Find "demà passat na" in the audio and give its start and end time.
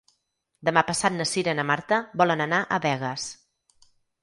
0.69-1.27